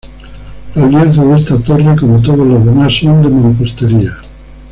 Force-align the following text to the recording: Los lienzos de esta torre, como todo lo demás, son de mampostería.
Los 0.73 0.89
lienzos 0.91 1.29
de 1.29 1.35
esta 1.39 1.59
torre, 1.59 1.95
como 1.95 2.19
todo 2.23 2.43
lo 2.43 2.57
demás, 2.57 2.91
son 2.99 3.21
de 3.21 3.29
mampostería. 3.29 4.17